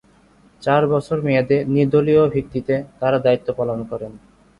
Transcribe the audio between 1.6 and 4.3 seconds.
নির্দলীয় ভিত্তিতে তারা দায়িত্ব পালন করেন।